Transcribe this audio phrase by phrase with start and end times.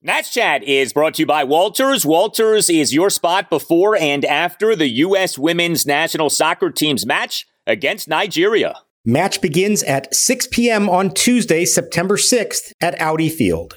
[0.00, 2.06] Nats Chat is brought to you by Walters.
[2.06, 5.36] Walters is your spot before and after the U.S.
[5.36, 8.76] women's national soccer team's match against Nigeria.
[9.04, 10.88] Match begins at 6 p.m.
[10.88, 13.74] on Tuesday, September 6th at Audi Field.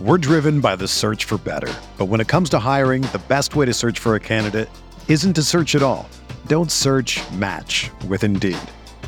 [0.00, 1.72] We're driven by the search for better.
[1.96, 4.68] But when it comes to hiring, the best way to search for a candidate
[5.06, 6.08] isn't to search at all.
[6.48, 8.58] Don't search match with Indeed.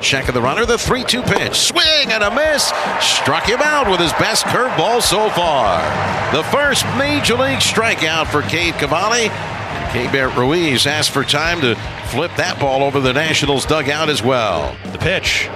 [0.00, 1.54] Check of the runner, the 3 2 pitch.
[1.54, 2.72] Swing and a miss.
[3.00, 5.80] Struck him out with his best curveball so far.
[6.34, 9.28] The first major league strikeout for Cade Cavalli.
[9.28, 11.74] And Keibert Ruiz asked for time to
[12.06, 14.74] flip that ball over the Nationals dugout as well.
[14.92, 15.50] The pitch.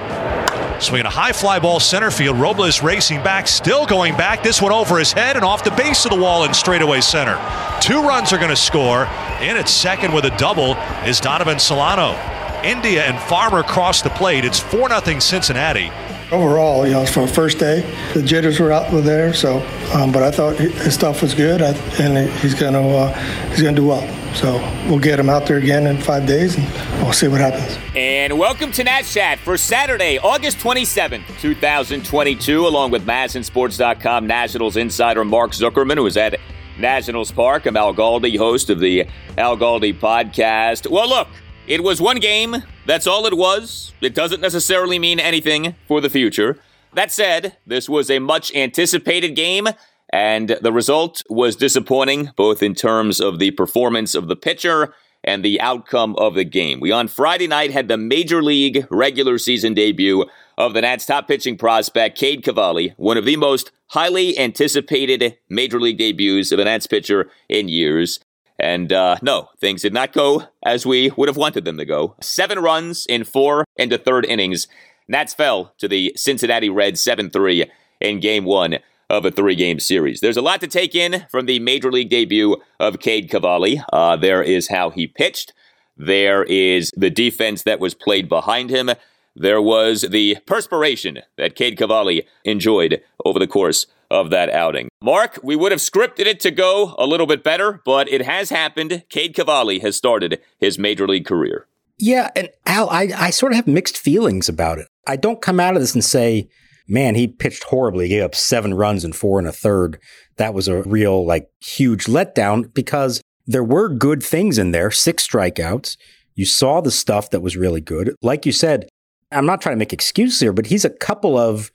[0.79, 2.39] Swinging a high fly ball center field.
[2.39, 4.43] Robles racing back, still going back.
[4.43, 7.41] This one over his head and off the base of the wall in straightaway center.
[7.81, 9.05] Two runs are going to score.
[9.41, 10.75] In at second with a double
[11.07, 12.34] is Donovan Solano.
[12.65, 14.45] India and Farmer cross the plate.
[14.45, 15.91] It's 4 0 Cincinnati.
[16.33, 17.83] Overall, you know, for a first day,
[18.15, 19.35] the jitters were out were there.
[19.35, 19.59] So,
[19.93, 23.13] um, but I thought his stuff was good, I, and he's gonna uh,
[23.51, 24.03] he's gonna do well.
[24.35, 24.55] So
[24.89, 26.67] we'll get him out there again in five days, and
[27.03, 27.79] we'll see what happens.
[27.95, 35.25] And welcome to Nat Chat for Saturday, August 27th, 2022, along with MASNsports.com Nationals insider
[35.25, 36.41] Mark Zuckerman, who is at
[36.79, 37.67] Nationals Park.
[37.67, 40.91] I'm Al Galdi, host of the Al Galdi podcast.
[40.91, 41.29] Well, look.
[41.67, 42.57] It was one game.
[42.85, 43.95] That's all it was.
[44.03, 46.59] It doesn't necessarily mean anything for the future.
[46.93, 49.69] That said, this was a much anticipated game,
[50.13, 55.43] and the result was disappointing, both in terms of the performance of the pitcher and
[55.43, 56.81] the outcome of the game.
[56.81, 60.27] We on Friday night had the Major League regular season debut
[60.59, 65.81] of the Nats' top pitching prospect, Cade Cavalli, one of the most highly anticipated Major
[65.81, 68.21] League debuts of an Nats pitcher in years.
[68.59, 72.15] And uh, no, things did not go as we would have wanted them to go.
[72.21, 74.69] Seven runs in four and a third innings.
[75.09, 77.71] Nats fell to the Cincinnati Reds 7 3
[78.01, 78.79] in game one
[79.11, 80.21] of a three game series.
[80.21, 83.83] There's a lot to take in from the major league debut of Cade Cavalli.
[83.93, 85.53] Uh, there is how he pitched,
[85.97, 88.91] there is the defense that was played behind him.
[89.37, 94.89] There was the perspiration that Cade Cavalli enjoyed over the course of that outing.
[95.03, 98.51] Mark, we would have scripted it to go a little bit better, but it has
[98.51, 99.05] happened.
[99.11, 101.67] Cade Cavalli has started his major league career.
[101.99, 104.87] Yeah, and Al, I, I sort of have mixed feelings about it.
[105.07, 106.49] I don't come out of this and say,
[106.89, 108.07] man, he pitched horribly.
[108.07, 109.99] He gave up seven runs and four and a third.
[110.37, 115.27] That was a real, like, huge letdown because there were good things in there, six
[115.27, 115.97] strikeouts.
[116.35, 118.15] You saw the stuff that was really good.
[118.23, 118.89] Like you said,
[119.31, 121.71] I'm not trying to make excuses here, but he's a couple of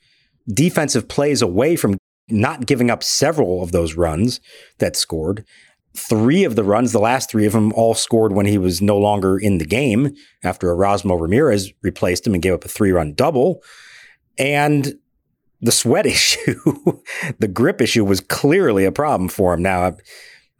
[0.53, 1.97] defensive plays away from
[2.29, 4.39] not giving up several of those runs
[4.79, 5.45] that scored.
[5.95, 8.97] Three of the runs, the last three of them, all scored when he was no
[8.97, 13.13] longer in the game after Erasmo Ramirez replaced him and gave up a three run
[13.13, 13.61] double.
[14.37, 14.93] And
[15.61, 16.55] the sweat issue,
[17.39, 19.61] the grip issue was clearly a problem for him.
[19.61, 19.97] Now, I'm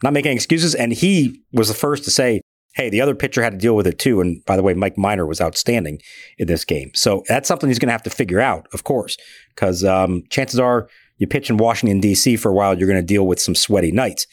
[0.03, 0.75] not making excuses.
[0.75, 2.41] And he was the first to say,
[2.74, 4.22] hey, the other pitcher had to deal with it too.
[4.22, 6.00] And by the way, Mike Minor was outstanding
[6.38, 6.91] in this game.
[6.94, 9.18] So that's something he's going to have to figure out, of course,
[9.56, 10.88] because um, chances are
[11.19, 12.36] you pitch in Washington, D.C.
[12.38, 14.25] for a while, you're going to deal with some sweaty nights.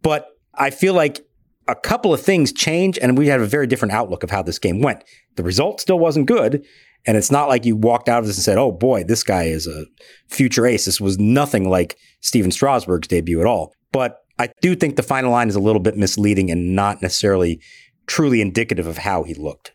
[0.00, 1.20] But I feel like
[1.68, 4.58] a couple of things change, and we have a very different outlook of how this
[4.58, 5.04] game went.
[5.36, 6.64] The result still wasn't good.
[7.06, 9.44] And it's not like you walked out of this and said, oh boy, this guy
[9.44, 9.86] is a
[10.28, 10.84] future ace.
[10.84, 13.74] This was nothing like Stephen Strasburg's debut at all.
[13.90, 17.60] But I do think the final line is a little bit misleading and not necessarily
[18.06, 19.72] truly indicative of how he looked.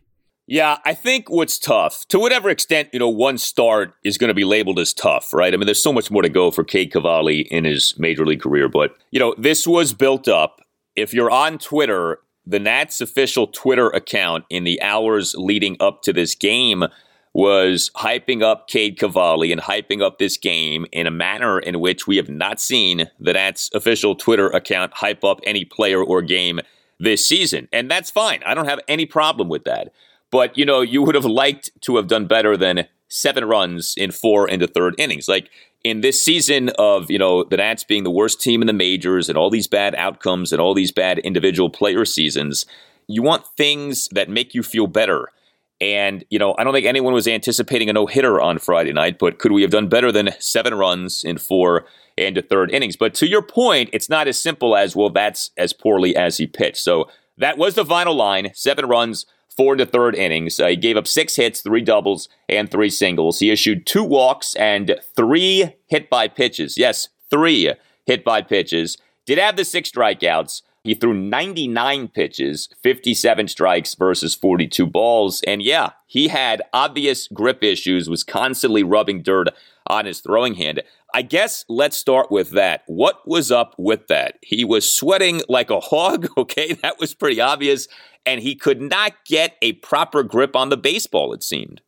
[0.50, 4.34] Yeah, I think what's tough, to whatever extent, you know, one start is going to
[4.34, 5.54] be labeled as tough, right?
[5.54, 8.42] I mean, there's so much more to go for Cade Cavalli in his major league
[8.42, 10.62] career, but, you know, this was built up.
[10.96, 16.14] If you're on Twitter, the Nats official Twitter account in the hours leading up to
[16.14, 16.86] this game
[17.34, 22.08] was hyping up Cade Cavalli and hyping up this game in a manner in which
[22.08, 26.62] we have not seen the Nats official Twitter account hype up any player or game
[27.00, 27.68] this season.
[27.74, 28.42] And that's fine.
[28.46, 29.92] I don't have any problem with that.
[30.32, 34.12] But, you know, you would have liked to have done better than seven runs in
[34.12, 35.28] four into third innings.
[35.28, 35.50] Like
[35.84, 39.30] in this season of, you know, the Nats being the worst team in the majors
[39.30, 42.66] and all these bad outcomes and all these bad individual player seasons,
[43.08, 45.32] you want things that make you feel better
[45.80, 49.20] and, you know, I don't think anyone was anticipating a no hitter on Friday night,
[49.20, 51.86] but could we have done better than seven runs in four
[52.18, 52.96] and a third innings?
[52.96, 56.48] But to your point, it's not as simple as, well, that's as poorly as he
[56.48, 56.78] pitched.
[56.78, 59.28] So that was the final line seven runs,
[59.58, 60.60] four and third innings.
[60.60, 63.40] Uh, he gave up six hits, three doubles, and three singles.
[63.40, 66.78] He issued two walks and three hit by pitches.
[66.78, 67.74] Yes, three
[68.06, 68.98] hit by pitches.
[69.26, 70.62] Did have the six strikeouts.
[70.84, 75.42] He threw 99 pitches, 57 strikes versus 42 balls.
[75.46, 79.50] And yeah, he had obvious grip issues, was constantly rubbing dirt
[79.88, 80.82] on his throwing hand.
[81.14, 82.84] I guess let's start with that.
[82.88, 84.38] What was up with that?
[84.42, 86.74] He was sweating like a hog, okay?
[86.74, 87.88] That was pretty obvious.
[88.26, 91.82] And he could not get a proper grip on the baseball, it seemed.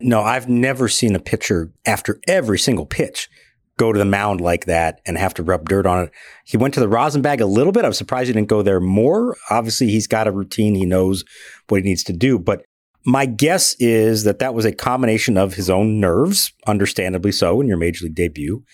[0.00, 3.28] No, I've never seen a pitcher after every single pitch
[3.76, 6.10] go to the mound like that and have to rub dirt on it.
[6.44, 7.84] He went to the rosin bag a little bit.
[7.84, 9.36] I was surprised he didn't go there more.
[9.50, 10.74] Obviously, he's got a routine.
[10.74, 11.24] He knows
[11.68, 12.38] what he needs to do.
[12.38, 12.64] But
[13.06, 17.68] my guess is that that was a combination of his own nerves, understandably so, in
[17.68, 18.64] your major league debut.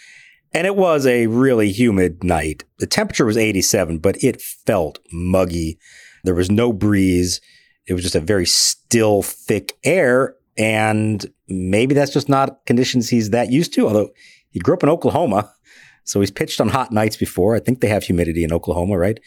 [0.52, 2.64] And it was a really humid night.
[2.78, 5.78] The temperature was 87, but it felt muggy.
[6.24, 7.40] There was no breeze.
[7.86, 10.34] It was just a very still, thick air.
[10.56, 14.10] And maybe that's just not conditions he's that used to, although
[14.50, 15.52] he grew up in Oklahoma,
[16.04, 17.54] so he's pitched on hot nights before.
[17.54, 19.20] I think they have humidity in Oklahoma, right?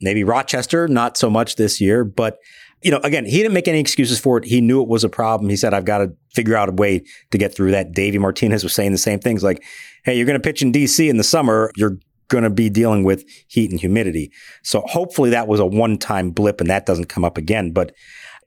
[0.00, 2.38] Maybe Rochester, not so much this year, but
[2.82, 4.44] you know, again, he didn't make any excuses for it.
[4.44, 5.48] He knew it was a problem.
[5.48, 7.92] He said, I've got to figure out a way to get through that.
[7.92, 9.62] Davey Martinez was saying the same things like,
[10.04, 11.70] hey, you're going to pitch in DC in the summer.
[11.76, 11.98] You're
[12.28, 14.32] going to be dealing with heat and humidity.
[14.62, 17.72] So hopefully that was a one time blip and that doesn't come up again.
[17.72, 17.92] But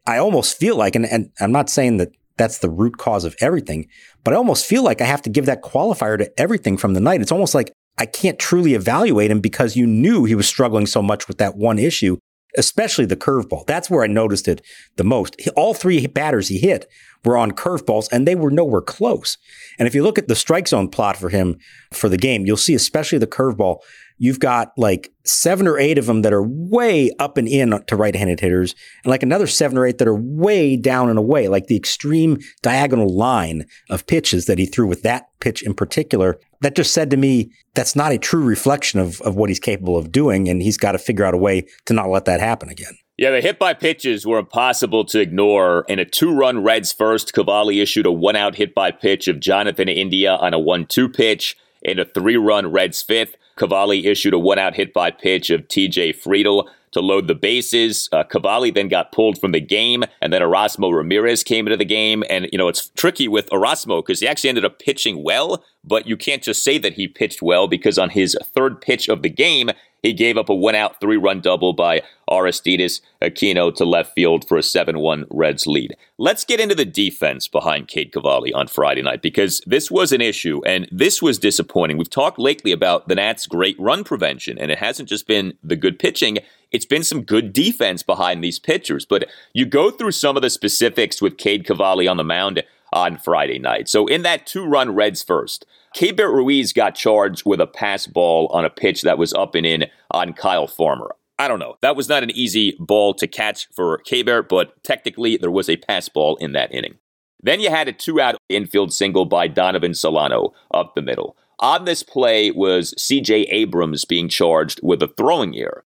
[0.07, 3.35] I almost feel like, and, and I'm not saying that that's the root cause of
[3.39, 3.87] everything.
[4.23, 6.99] But I almost feel like I have to give that qualifier to everything from the
[6.99, 7.21] night.
[7.21, 11.01] It's almost like I can't truly evaluate him because you knew he was struggling so
[11.01, 12.17] much with that one issue,
[12.57, 13.65] especially the curveball.
[13.65, 14.61] That's where I noticed it
[14.95, 15.35] the most.
[15.55, 16.87] All three batters he hit
[17.23, 19.37] were on curveballs and they were nowhere close.
[19.79, 21.57] And if you look at the strike zone plot for him
[21.91, 23.79] for the game, you'll see especially the curveball
[24.17, 27.95] you've got like seven or eight of them that are way up and in to
[27.95, 31.67] right-handed hitters, and like another seven or eight that are way down and away, like
[31.67, 36.39] the extreme diagonal line of pitches that he threw with that pitch in particular.
[36.65, 39.97] That just said to me, that's not a true reflection of, of what he's capable
[39.97, 42.69] of doing, and he's got to figure out a way to not let that happen
[42.69, 42.97] again.
[43.19, 45.85] Yeah, the hit by pitches were impossible to ignore.
[45.87, 49.39] In a two run Reds first, Cavalli issued a one out hit by pitch of
[49.39, 51.55] Jonathan India on a 1 2 pitch.
[51.83, 55.67] In a three run Reds fifth, Cavalli issued a one out hit by pitch of
[55.67, 58.07] TJ Friedl to load the bases.
[58.13, 61.83] Uh, Cavalli then got pulled from the game, and then Erasmo Ramirez came into the
[61.83, 62.23] game.
[62.29, 66.07] And, you know, it's tricky with Erasmo because he actually ended up pitching well, but
[66.07, 69.29] you can't just say that he pitched well because on his third pitch of the
[69.29, 69.71] game,
[70.05, 74.47] he gave up a one out, three run double by Aristides Aquino to left field
[74.47, 75.95] for a 7 1 Reds lead.
[76.17, 80.21] Let's get into the defense behind Cade Cavalli on Friday night because this was an
[80.21, 81.97] issue and this was disappointing.
[81.97, 85.75] We've talked lately about the Nats' great run prevention, and it hasn't just been the
[85.75, 86.37] good pitching,
[86.71, 89.05] it's been some good defense behind these pitchers.
[89.05, 93.17] But you go through some of the specifics with Cade Cavalli on the mound on
[93.17, 93.89] Friday night.
[93.89, 98.47] So in that two run Reds first, Keibert Ruiz got charged with a pass ball
[98.47, 101.15] on a pitch that was up and in on Kyle Farmer.
[101.39, 101.77] I don't know.
[101.81, 105.77] That was not an easy ball to catch for Keibert, but technically there was a
[105.77, 106.95] pass ball in that inning.
[107.41, 111.37] Then you had a two out infield single by Donovan Solano up the middle.
[111.59, 115.85] On this play was CJ Abrams being charged with a throwing error.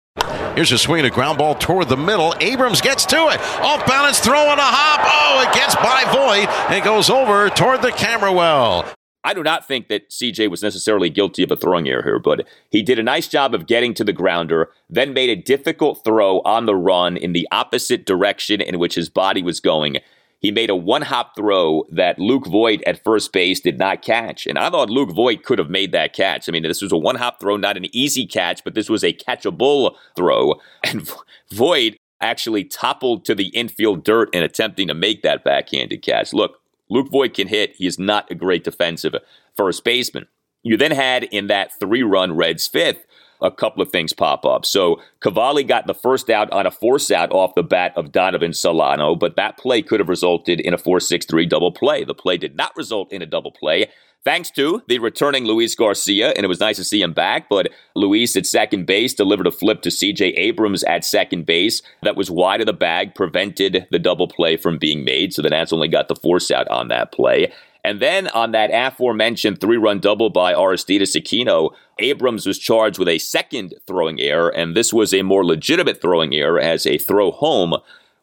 [0.55, 2.35] Here's a swing, a ground ball toward the middle.
[2.41, 3.41] Abrams gets to it.
[3.62, 5.01] Off balance, throw on a hop.
[5.03, 8.85] Oh, it gets by Voit and goes over toward the camera well.
[9.25, 12.48] I do not think that CJ was necessarily guilty of a throwing error here, but
[12.70, 16.41] he did a nice job of getting to the grounder, then made a difficult throw
[16.41, 19.98] on the run in the opposite direction in which his body was going.
[20.41, 24.46] He made a one hop throw that Luke Voit at first base did not catch.
[24.46, 26.48] And I thought Luke Voit could have made that catch.
[26.48, 29.03] I mean, this was a one hop throw, not an easy catch, but this was
[29.03, 30.62] a catchable throw.
[30.84, 31.10] And
[31.51, 36.32] Voit actually toppled to the infield dirt in attempting to make that backhanded catch.
[36.32, 37.75] Look, Luke Voit can hit.
[37.75, 39.15] He is not a great defensive
[39.56, 40.27] first baseman.
[40.63, 43.06] You then had in that three run Reds fifth
[43.42, 44.65] a couple of things pop up.
[44.65, 48.54] So Cavalli got the first out on a force out off the bat of Donovan
[48.54, 52.04] Solano, but that play could have resulted in a 4 6 3 double play.
[52.04, 53.88] The play did not result in a double play.
[54.25, 57.48] Thanks to the returning Luis Garcia, and it was nice to see him back.
[57.48, 62.15] But Luis at second base delivered a flip to CJ Abrams at second base that
[62.15, 65.32] was wide of the bag, prevented the double play from being made.
[65.32, 67.53] So the Nats only got the force out on that play.
[67.84, 73.08] And then on that aforementioned three run double by Aristides Aquino, Abrams was charged with
[73.08, 77.29] a second throwing error, and this was a more legitimate throwing error as a throw
[77.29, 77.75] home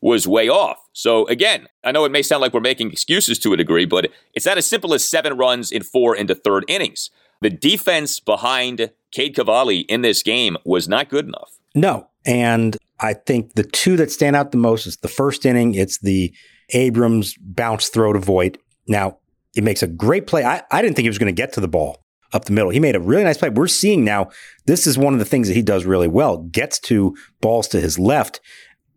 [0.03, 0.79] was way off.
[0.93, 4.11] So again, I know it may sound like we're making excuses to a degree, but
[4.35, 7.09] it's not as simple as seven runs in four into third innings.
[7.41, 11.53] The defense behind Cade Cavalli in this game was not good enough.
[11.75, 12.09] No.
[12.27, 15.99] And I think the two that stand out the most is the first inning, it's
[15.99, 16.35] the
[16.71, 18.59] Abrams bounce throw to Voit.
[18.87, 19.19] Now,
[19.55, 20.45] it makes a great play.
[20.45, 22.71] I, I didn't think he was going to get to the ball up the middle.
[22.71, 23.51] He made a really nice play.
[23.51, 24.31] We're seeing now
[24.67, 26.39] this is one of the things that he does really well.
[26.39, 28.41] Gets to balls to his left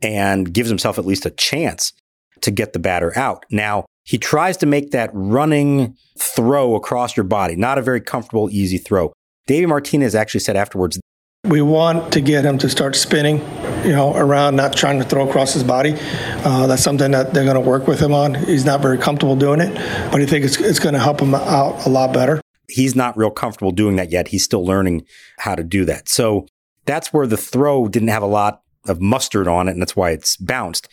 [0.01, 1.93] and gives himself at least a chance
[2.41, 3.45] to get the batter out.
[3.49, 8.49] Now, he tries to make that running throw across your body, not a very comfortable,
[8.51, 9.13] easy throw.
[9.47, 10.99] Davey Martinez actually said afterwards,
[11.43, 13.37] we want to get him to start spinning,
[13.83, 15.95] you know, around, not trying to throw across his body.
[16.43, 18.33] Uh, that's something that they're going to work with him on.
[18.33, 19.73] He's not very comfortable doing it,
[20.11, 22.41] but I think it's, it's going to help him out a lot better.
[22.67, 24.29] He's not real comfortable doing that yet.
[24.29, 25.05] He's still learning
[25.37, 26.09] how to do that.
[26.09, 26.47] So
[26.85, 30.11] that's where the throw didn't have a lot of mustard on it, and that's why
[30.11, 30.87] it's bounced.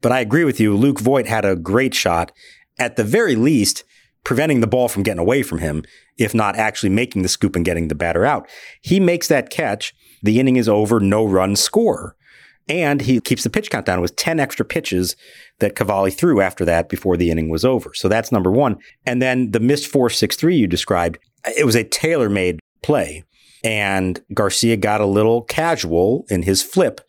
[0.00, 0.76] But I agree with you.
[0.76, 2.32] Luke Voit had a great shot.
[2.78, 3.84] At the very least,
[4.24, 5.84] preventing the ball from getting away from him,
[6.16, 8.48] if not actually making the scoop and getting the batter out.
[8.82, 9.94] He makes that catch.
[10.22, 12.14] The inning is over, no run score.
[12.68, 13.98] And he keeps the pitch count down.
[13.98, 15.16] It was 10 extra pitches
[15.58, 17.94] that Cavalli threw after that before the inning was over.
[17.94, 18.76] So that's number one.
[19.06, 21.18] And then the missed 463 you described,
[21.56, 23.24] it was a tailor made play.
[23.64, 27.00] And Garcia got a little casual in his flip.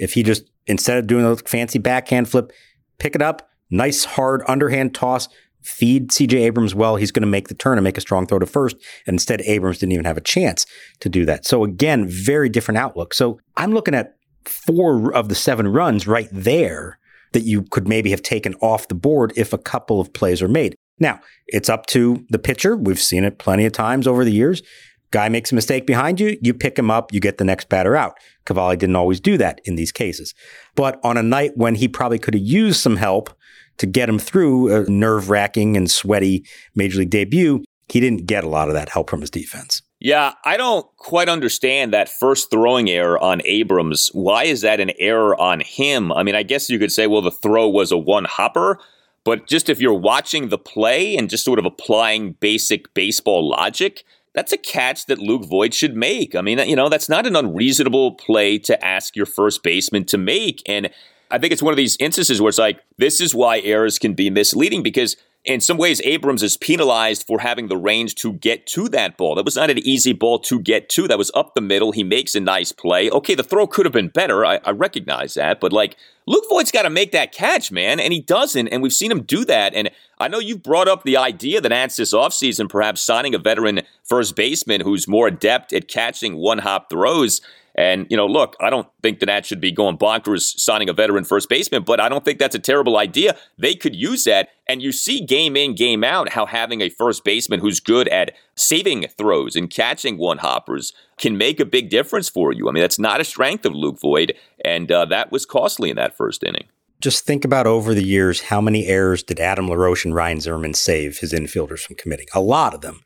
[0.00, 2.52] If he just, instead of doing a fancy backhand flip,
[2.98, 5.28] pick it up, nice hard underhand toss,
[5.62, 8.38] feed CJ Abrams well, he's going to make the turn and make a strong throw
[8.38, 8.76] to first.
[9.06, 10.66] And instead, Abrams didn't even have a chance
[11.00, 11.44] to do that.
[11.46, 13.14] So again, very different outlook.
[13.14, 16.98] So I'm looking at four of the seven runs right there
[17.32, 20.48] that you could maybe have taken off the board if a couple of plays are
[20.48, 20.74] made.
[20.98, 22.76] Now, it's up to the pitcher.
[22.76, 24.62] We've seen it plenty of times over the years.
[25.10, 27.96] Guy makes a mistake behind you, you pick him up, you get the next batter
[27.96, 28.16] out.
[28.44, 30.34] Cavalli didn't always do that in these cases.
[30.76, 33.30] But on a night when he probably could have used some help
[33.78, 38.44] to get him through a nerve wracking and sweaty major league debut, he didn't get
[38.44, 39.82] a lot of that help from his defense.
[39.98, 44.08] Yeah, I don't quite understand that first throwing error on Abrams.
[44.14, 46.10] Why is that an error on him?
[46.12, 48.78] I mean, I guess you could say, well, the throw was a one hopper,
[49.24, 54.04] but just if you're watching the play and just sort of applying basic baseball logic,
[54.32, 56.34] that's a catch that Luke Voit should make.
[56.34, 60.18] I mean, you know, that's not an unreasonable play to ask your first baseman to
[60.18, 60.62] make.
[60.66, 60.90] And
[61.30, 64.14] I think it's one of these instances where it's like, this is why errors can
[64.14, 68.66] be misleading because in some ways, Abrams is penalized for having the range to get
[68.68, 69.34] to that ball.
[69.34, 71.08] That was not an easy ball to get to.
[71.08, 71.92] That was up the middle.
[71.92, 73.10] He makes a nice play.
[73.10, 74.44] Okay, the throw could have been better.
[74.44, 75.58] I, I recognize that.
[75.58, 78.00] But like, Luke Voit's got to make that catch, man.
[78.00, 78.68] And he doesn't.
[78.68, 79.74] And we've seen him do that.
[79.74, 83.38] And I know you've brought up the idea that Nats this offseason, perhaps signing a
[83.38, 87.40] veteran first baseman who's more adept at catching one hop throws.
[87.74, 90.92] And, you know, look, I don't think the Nats should be going bonkers signing a
[90.92, 93.36] veteran first baseman, but I don't think that's a terrible idea.
[93.58, 94.48] They could use that.
[94.68, 98.32] And you see game in, game out how having a first baseman who's good at
[98.56, 102.68] saving throws and catching one hoppers can make a big difference for you.
[102.68, 104.32] I mean, that's not a strength of Luke Voit,
[104.64, 106.66] and uh, that was costly in that first inning.
[107.00, 110.74] Just think about over the years how many errors did Adam LaRoche and Ryan Zimmerman
[110.74, 112.26] save his infielders from committing?
[112.34, 113.00] A lot of them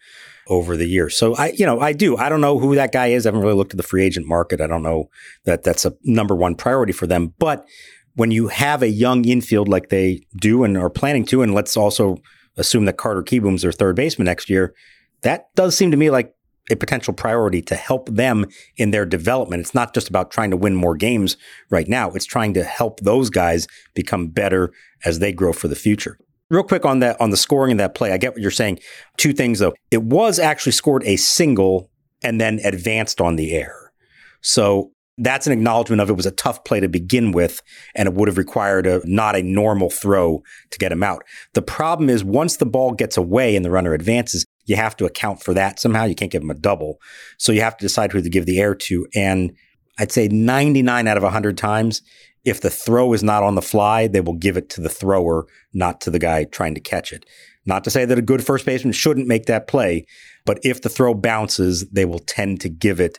[0.49, 1.17] over the years.
[1.17, 2.17] So I, you know, I do.
[2.17, 3.27] I don't know who that guy is.
[3.27, 4.61] I haven't really looked at the free agent market.
[4.61, 5.09] I don't know
[5.45, 7.35] that that's a number one priority for them.
[7.39, 7.67] But
[8.15, 11.77] when you have a young infield like they do and are planning to, and let's
[11.77, 12.17] also
[12.57, 14.75] assume that Carter Kieboom's their third baseman next year,
[15.23, 16.35] that does seem to me like
[16.71, 18.47] a potential priority to help them
[18.77, 19.61] in their development.
[19.61, 21.37] It's not just about trying to win more games
[21.71, 22.11] right now.
[22.13, 24.73] It's trying to help those guys become better
[25.05, 26.19] as they grow for the future.
[26.51, 28.79] Real quick on that on the scoring in that play, I get what you're saying.
[29.17, 29.75] Two things though.
[29.91, 31.91] It was actually scored a single
[32.23, 33.93] and then advanced on the air.
[34.41, 37.63] So that's an acknowledgement of it was a tough play to begin with,
[37.95, 41.23] and it would have required a not a normal throw to get him out.
[41.55, 45.05] The problem is once the ball gets away and the runner advances, you have to
[45.05, 46.05] account for that somehow.
[46.05, 46.99] You can't give him a double.
[47.39, 49.07] So you have to decide who to give the air to.
[49.15, 49.53] And
[49.99, 52.03] I'd say 99 out of 100 times,
[52.45, 55.47] if the throw is not on the fly, they will give it to the thrower,
[55.73, 57.25] not to the guy trying to catch it.
[57.67, 60.07] Not to say that a good first baseman shouldn't make that play,
[60.45, 63.19] but if the throw bounces, they will tend to give it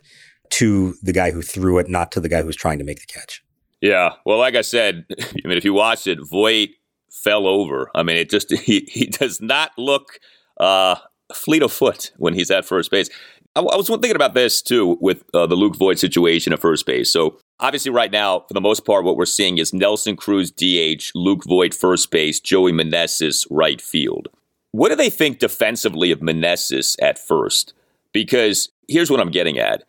[0.52, 3.12] to the guy who threw it, not to the guy who's trying to make the
[3.12, 3.44] catch.
[3.82, 4.12] Yeah.
[4.26, 6.70] Well, like I said, I mean, if you watched it, Voit
[7.12, 7.90] fell over.
[7.96, 10.20] I mean, it just, he, he does not look
[10.60, 10.96] uh,
[11.34, 13.10] fleet of foot when he's at first base.
[13.56, 16.86] I, I was thinking about this too with uh, the Luke Voit situation at first
[16.86, 17.12] base.
[17.12, 21.12] So obviously, right now, for the most part, what we're seeing is Nelson Cruz DH,
[21.16, 24.30] Luke Voit first base, Joey Meneses right field.
[24.72, 27.74] What do they think defensively of Meneses at first?
[28.12, 29.84] Because here's what I'm getting at.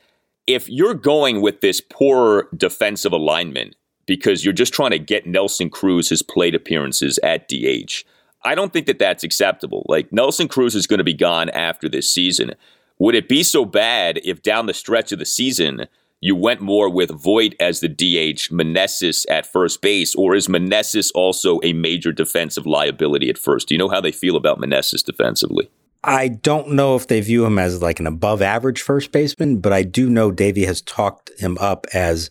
[0.46, 3.74] If you're going with this poor defensive alignment
[4.06, 8.04] because you're just trying to get Nelson Cruz his plate appearances at DH,
[8.44, 9.84] I don't think that that's acceptable.
[9.88, 12.54] Like Nelson Cruz is going to be gone after this season.
[13.00, 15.88] Would it be so bad if down the stretch of the season
[16.20, 21.10] you went more with Voit as the DH, Meneses at first base, or is Meneses
[21.14, 23.68] also a major defensive liability at first?
[23.68, 25.70] Do you know how they feel about Meneses defensively?
[26.02, 29.72] I don't know if they view him as like an above average first baseman, but
[29.72, 32.30] I do know Davey has talked him up as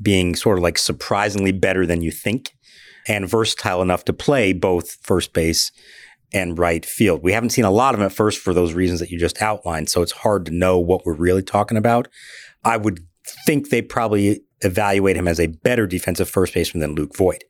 [0.00, 2.54] being sort of like surprisingly better than you think
[3.06, 5.72] and versatile enough to play both first base
[6.32, 7.22] and right field.
[7.22, 9.40] We haven't seen a lot of him at first for those reasons that you just
[9.40, 9.88] outlined.
[9.88, 12.08] So it's hard to know what we're really talking about.
[12.64, 13.06] I would
[13.46, 17.44] think they probably evaluate him as a better defensive first baseman than Luke Voit.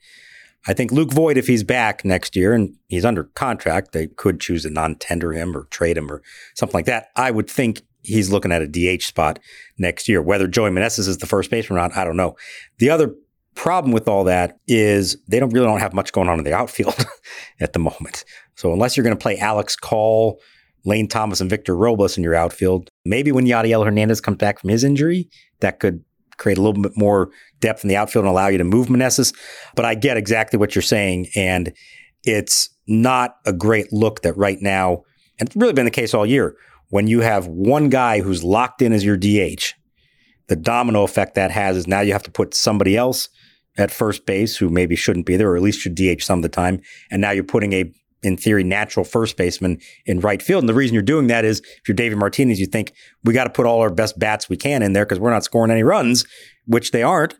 [0.66, 4.40] I think Luke Voit, if he's back next year and he's under contract, they could
[4.40, 6.23] choose to non-tender him or trade him or
[6.54, 7.09] something like that.
[7.16, 8.66] I would think he's looking at a
[8.97, 9.38] DH spot
[9.78, 10.23] next year.
[10.23, 12.37] Whether Joey Meneses is the first baseman or not, I don't know.
[12.78, 13.14] The other
[13.54, 16.54] problem with all that is they don't really don't have much going on in the
[16.54, 17.07] outfield
[17.61, 18.25] at the moment.
[18.57, 20.40] So unless you're going to play Alex Call,
[20.84, 24.70] Lane Thomas, and Victor Robles in your outfield, maybe when Yadiel Hernandez comes back from
[24.70, 25.28] his injury,
[25.60, 26.04] that could
[26.36, 29.34] create a little bit more depth in the outfield and allow you to move Meneses.
[29.74, 31.72] But I get exactly what you're saying, and
[32.24, 35.04] it's not a great look that right now,
[35.38, 36.56] and it's really been the case all year,
[36.90, 39.74] when you have one guy who's locked in as your DH,
[40.48, 43.28] the domino effect that has is now you have to put somebody else
[43.76, 46.42] at first base who maybe shouldn't be there or at least should DH some of
[46.42, 46.80] the time.
[47.10, 47.92] And now you're putting a
[48.25, 50.62] in theory, natural first baseman in right field.
[50.62, 53.45] And the reason you're doing that is if you're David Martinez, you think we got
[53.45, 55.82] to put all our best bats we can in there because we're not scoring any
[55.82, 56.25] runs,
[56.67, 57.34] which they aren't.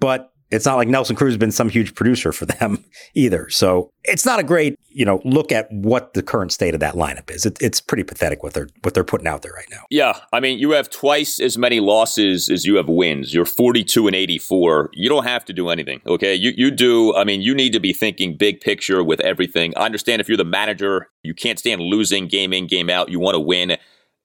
[0.00, 2.84] But it's not like Nelson Cruz has been some huge producer for them
[3.14, 3.48] either.
[3.50, 6.94] So it's not a great, you know, look at what the current state of that
[6.94, 7.44] lineup is.
[7.44, 9.82] It, it's pretty pathetic what they're what they're putting out there right now.
[9.90, 13.34] Yeah, I mean, you have twice as many losses as you have wins.
[13.34, 14.90] You're 42 and 84.
[14.94, 16.00] You don't have to do anything.
[16.06, 17.14] Okay, you you do.
[17.14, 19.74] I mean, you need to be thinking big picture with everything.
[19.76, 23.10] I understand if you're the manager, you can't stand losing game in game out.
[23.10, 23.76] You want to win.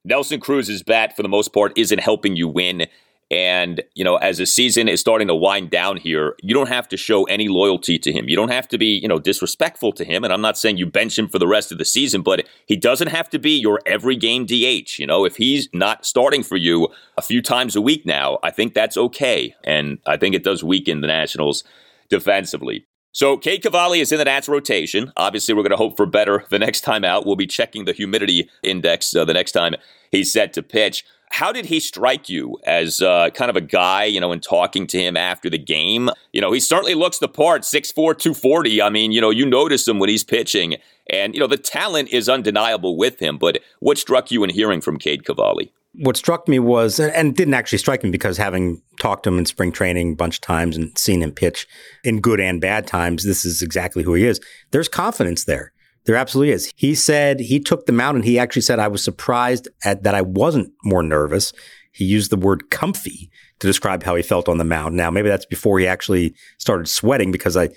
[0.06, 2.88] Nelson Cruz's bat, for the most part, isn't helping you win.
[3.32, 6.88] And, you know, as the season is starting to wind down here, you don't have
[6.90, 8.30] to show any loyalty to him.
[8.30, 10.24] You don't have to be, you know, disrespectful to him.
[10.24, 12.76] And I'm not saying you bench him for the rest of the season, but he
[12.76, 15.00] doesn't have to be your every game DH.
[15.00, 18.52] You know, if he's not starting for you a few times a week now, I
[18.52, 19.56] think that's okay.
[19.64, 21.64] And I think it does weaken the Nationals
[22.10, 22.86] defensively.
[23.14, 25.14] So Cade Cavalli is in the Nats rotation.
[25.16, 27.28] Obviously, we're going to hope for better the next time out.
[27.28, 29.76] We'll be checking the humidity index uh, the next time
[30.12, 31.06] he's set to pitch.
[31.30, 34.88] How did he strike you as uh, kind of a guy, you know, in talking
[34.88, 36.10] to him after the game?
[36.32, 38.82] You know, he certainly looks the part, 6'4, 240.
[38.82, 40.78] I mean, you know, you notice him when he's pitching.
[41.08, 43.38] And, you know, the talent is undeniable with him.
[43.38, 45.72] But what struck you in hearing from Cade Cavalli?
[45.96, 49.46] What struck me was, and didn't actually strike me because having talked to him in
[49.46, 51.68] spring training a bunch of times and seen him pitch
[52.04, 54.40] in good and bad times, this is exactly who he is.
[54.72, 55.72] There's confidence there.
[56.06, 56.72] There absolutely is.
[56.76, 60.16] He said he took the mound and he actually said, I was surprised at that
[60.16, 61.54] I wasn't more nervous.
[61.92, 63.30] He used the word comfy
[63.60, 64.96] to describe how he felt on the mound.
[64.96, 67.70] Now, maybe that's before he actually started sweating because I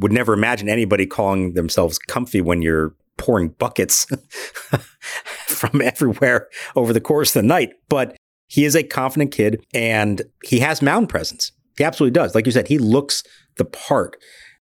[0.00, 4.06] would never imagine anybody calling themselves comfy when you're pouring buckets
[5.46, 7.70] from everywhere over the course of the night.
[7.88, 8.16] But
[8.48, 11.52] he is a confident kid and he has mound presence.
[11.78, 12.34] He absolutely does.
[12.34, 13.22] Like you said, he looks
[13.56, 14.16] the part.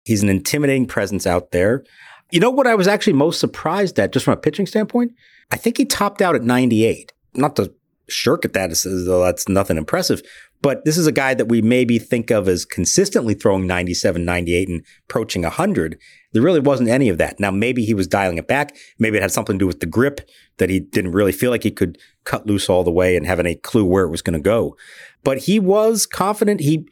[0.04, 1.84] He's an intimidating presence out there.
[2.30, 5.12] You know what I was actually most surprised at, just from a pitching standpoint?
[5.50, 7.12] I think he topped out at 98.
[7.34, 7.72] Not to
[8.08, 10.22] shirk at that as though that's nothing impressive,
[10.62, 14.68] but this is a guy that we maybe think of as consistently throwing 97, 98
[14.68, 15.98] and approaching 100.
[16.32, 17.40] There really wasn't any of that.
[17.40, 18.76] Now, maybe he was dialing it back.
[18.98, 20.20] Maybe it had something to do with the grip
[20.58, 23.40] that he didn't really feel like he could cut loose all the way and have
[23.40, 24.76] any clue where it was going to go.
[25.24, 26.60] But he was confident.
[26.60, 26.86] He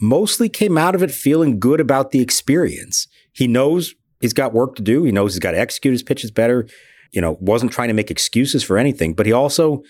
[0.00, 3.06] mostly came out of it feeling good about the experience.
[3.32, 5.04] He knows he's got work to do.
[5.04, 6.68] He knows he's got to execute his pitches better.
[7.12, 9.82] You know, wasn't trying to make excuses for anything, but he also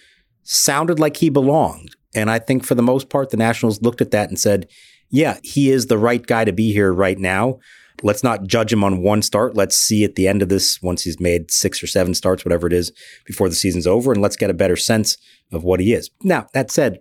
[0.43, 1.97] sounded like he belonged.
[2.15, 4.69] And I think for the most part, the Nationals looked at that and said,
[5.09, 7.59] yeah, he is the right guy to be here right now.
[8.03, 9.55] Let's not judge him on one start.
[9.55, 12.67] Let's see at the end of this, once he's made six or seven starts, whatever
[12.67, 12.93] it is,
[13.27, 15.17] before the season's over, and let's get a better sense
[15.53, 16.11] of what he is.
[16.23, 16.99] Now, that said,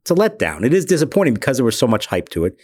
[0.00, 0.64] it's a letdown.
[0.64, 2.56] It is disappointing because there was so much hype to it.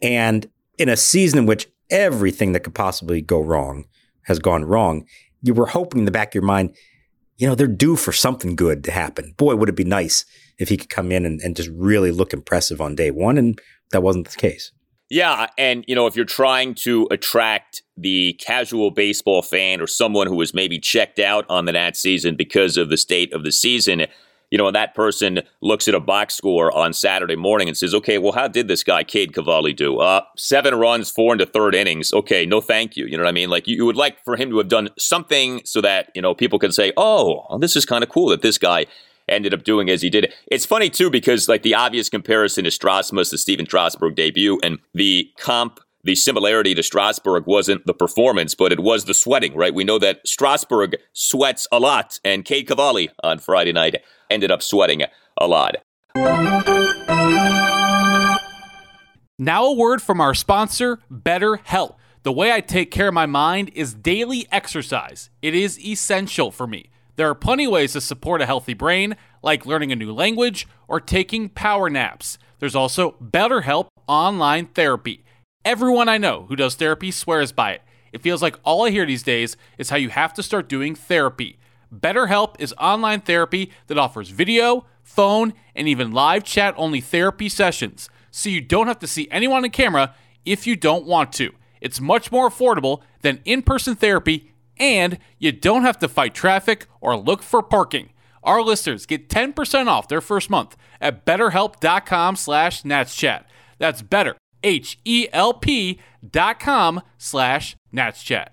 [0.00, 0.46] And
[0.78, 3.86] in a season in which everything that could possibly go wrong
[4.22, 5.04] has gone wrong,
[5.42, 6.74] you were hoping in the back of your mind,
[7.36, 9.34] you know, they're due for something good to happen.
[9.36, 10.24] Boy, would it be nice
[10.58, 13.38] if he could come in and, and just really look impressive on day one.
[13.38, 13.60] And
[13.90, 14.72] that wasn't the case.
[15.08, 20.26] Yeah, and you know, if you're trying to attract the casual baseball fan or someone
[20.26, 23.52] who was maybe checked out on the Nats season because of the state of the
[23.52, 24.06] season,
[24.50, 28.18] you know, that person looks at a box score on Saturday morning and says, okay,
[28.18, 29.98] well, how did this guy, Cade Cavalli, do?
[29.98, 32.12] Uh, seven runs, four into third innings.
[32.12, 33.06] Okay, no thank you.
[33.06, 33.48] You know what I mean?
[33.48, 36.34] Like, you, you would like for him to have done something so that, you know,
[36.34, 38.86] people can say, oh, well, this is kind of cool that this guy
[39.28, 40.32] ended up doing as he did.
[40.48, 44.78] It's funny, too, because, like, the obvious comparison is Strasmas, the Stephen Strasburg debut, and
[44.94, 49.74] the comp the similarity to Strasburg wasn't the performance, but it was the sweating, right?
[49.74, 53.96] We know that Strasburg sweats a lot, and Cade Cavalli on Friday night
[54.30, 55.02] ended up sweating
[55.36, 55.76] a lot.
[59.38, 61.96] Now, a word from our sponsor, BetterHelp.
[62.22, 65.30] The way I take care of my mind is daily exercise.
[65.42, 66.90] It is essential for me.
[67.16, 70.68] There are plenty of ways to support a healthy brain, like learning a new language
[70.86, 72.36] or taking power naps.
[72.58, 75.24] There's also BetterHelp online therapy.
[75.64, 77.82] Everyone I know who does therapy swears by it.
[78.12, 80.94] It feels like all I hear these days is how you have to start doing
[80.94, 81.58] therapy.
[81.94, 88.10] BetterHelp is online therapy that offers video, phone, and even live chat only therapy sessions,
[88.30, 91.52] so you don't have to see anyone on camera if you don't want to.
[91.80, 96.86] It's much more affordable than in person therapy, and you don't have to fight traffic
[97.00, 98.10] or look for parking.
[98.42, 103.44] Our listeners get 10% off their first month at betterhelp.com slash natschat.
[103.78, 108.48] That's better, H-E-L-P dot com slash natschat.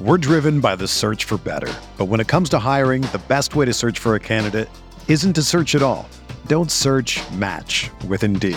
[0.00, 1.72] We're driven by the search for better.
[1.98, 4.68] But when it comes to hiring, the best way to search for a candidate
[5.08, 6.08] isn't to search at all.
[6.46, 8.56] Don't search match with Indeed.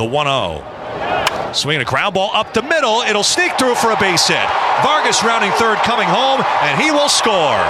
[0.00, 1.52] The 1 0.
[1.52, 3.02] Swinging a ground ball up the middle.
[3.02, 4.48] It'll sneak through for a base hit.
[4.82, 7.60] Vargas rounding third, coming home, and he will score.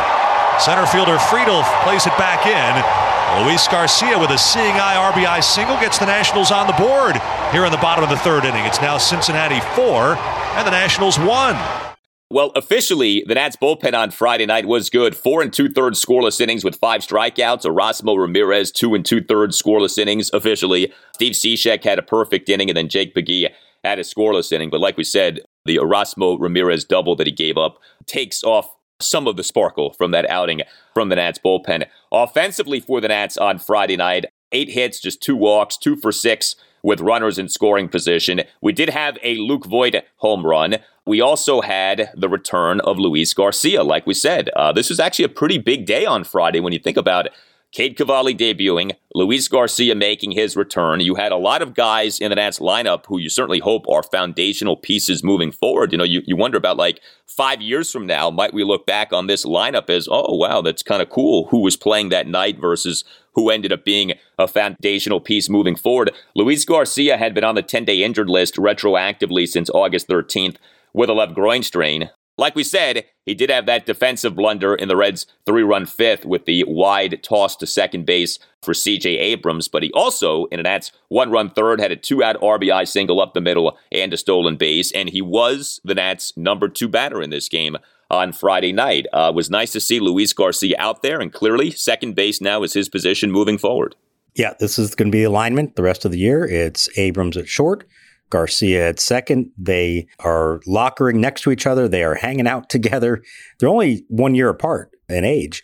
[0.61, 3.45] Center fielder Friedl plays it back in.
[3.45, 7.17] Luis Garcia with a seeing eye RBI single gets the Nationals on the board
[7.51, 8.65] here in the bottom of the third inning.
[8.65, 10.17] It's now Cincinnati 4
[10.55, 11.90] and the Nationals 1.
[12.33, 15.17] Well, officially, the Nats bullpen on Friday night was good.
[15.17, 17.65] Four and two thirds scoreless innings with five strikeouts.
[17.65, 20.93] Erasmo Ramirez, two and two thirds scoreless innings officially.
[21.15, 23.49] Steve Cishek had a perfect inning, and then Jake McGee
[23.83, 24.71] had a scoreless inning.
[24.71, 29.27] But like we said, the Erasmo Ramirez double that he gave up takes off some
[29.27, 30.63] of the sparkle from that outing
[30.95, 31.89] from the Nats bullpen.
[32.13, 36.55] Offensively for the Nats on Friday night, eight hits, just two walks, two for six
[36.83, 38.43] with runners in scoring position.
[38.63, 40.77] We did have a Luke Voit home run.
[41.11, 44.49] We also had the return of Luis Garcia, like we said.
[44.51, 47.33] Uh, this was actually a pretty big day on Friday when you think about it.
[47.73, 51.01] Cade Cavalli debuting, Luis Garcia making his return.
[51.01, 54.05] You had a lot of guys in the Nats lineup who you certainly hope are
[54.05, 55.91] foundational pieces moving forward.
[55.91, 59.13] You know, you, you wonder about like five years from now, might we look back
[59.13, 62.61] on this lineup as, oh, wow, that's kind of cool who was playing that night
[62.61, 63.03] versus
[63.35, 66.13] who ended up being a foundational piece moving forward.
[66.37, 70.55] Luis Garcia had been on the 10 day injured list retroactively since August 13th
[70.93, 72.11] with a left groin strain.
[72.41, 76.25] Like we said, he did have that defensive blunder in the Reds' three run fifth
[76.25, 80.65] with the wide toss to second base for CJ Abrams, but he also, in an
[80.65, 84.17] Nats one run third, had a two out RBI single up the middle and a
[84.17, 87.77] stolen base, and he was the Nats' number two batter in this game
[88.11, 89.07] on Friday night.
[89.13, 92.63] Uh, it was nice to see Luis Garcia out there, and clearly, second base now
[92.63, 93.95] is his position moving forward.
[94.35, 96.47] Yeah, this is going to be alignment the rest of the year.
[96.47, 97.87] It's Abrams at short,
[98.31, 99.51] Garcia at second.
[99.59, 101.89] They are lockering next to each other.
[101.89, 103.23] They are hanging out together.
[103.59, 105.63] They're only one year apart in age.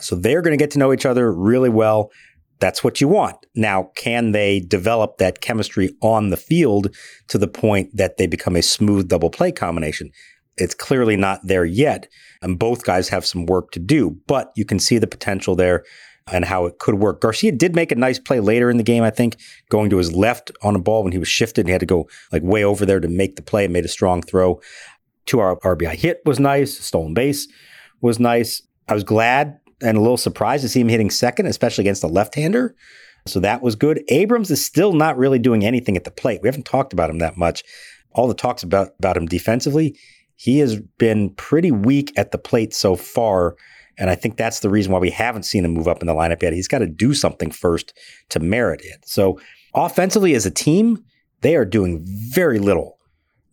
[0.00, 2.10] So they're going to get to know each other really well.
[2.60, 3.36] That's what you want.
[3.54, 6.94] Now, can they develop that chemistry on the field
[7.28, 10.10] to the point that they become a smooth double play combination?
[10.56, 12.08] It's clearly not there yet.
[12.42, 15.84] And both guys have some work to do, but you can see the potential there
[16.32, 17.20] and how it could work.
[17.20, 19.36] Garcia did make a nice play later in the game, I think,
[19.68, 21.62] going to his left on a ball when he was shifted.
[21.62, 23.84] And he had to go like way over there to make the play and made
[23.84, 24.60] a strong throw.
[25.26, 26.78] Two RBI hit was nice.
[26.78, 27.48] Stolen base
[28.00, 28.62] was nice.
[28.88, 32.08] I was glad and a little surprised to see him hitting second, especially against a
[32.08, 32.74] left-hander.
[33.26, 34.02] So that was good.
[34.08, 36.40] Abrams is still not really doing anything at the plate.
[36.42, 37.62] We haven't talked about him that much.
[38.12, 39.96] All the talks about, about him defensively,
[40.36, 43.56] he has been pretty weak at the plate so far.
[43.98, 46.14] And I think that's the reason why we haven't seen him move up in the
[46.14, 46.52] lineup yet.
[46.52, 47.92] He's got to do something first
[48.30, 49.06] to merit it.
[49.06, 49.40] So
[49.74, 51.04] offensively as a team,
[51.40, 52.98] they are doing very little